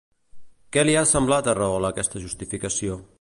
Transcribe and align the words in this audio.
Què 0.77 0.83
li 0.87 0.95
va 0.99 1.03
semblar 1.11 1.39
a 1.53 1.57
Rahola 1.59 1.95
aquesta 1.95 2.25
justificació? 2.27 3.01